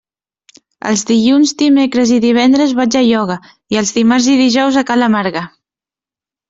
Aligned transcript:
Els 0.91 1.03
dilluns, 1.09 1.51
dimecres 1.59 2.15
i 2.17 2.19
divendres 2.25 2.73
vaig 2.81 2.99
a 3.03 3.07
ioga 3.11 3.39
i 3.77 3.81
els 3.83 3.93
dimarts 4.01 4.33
i 4.37 4.41
dijous 4.45 4.85
a 4.85 4.87
ca 4.91 5.03
la 5.05 5.13
Marga. 5.19 5.49